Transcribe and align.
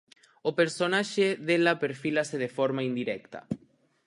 O 0.49 0.51
personaxe 0.59 1.27
dela 1.47 1.73
perfílase 1.83 2.35
de 2.43 2.49
forma 2.57 2.81
indirecta. 2.89 3.39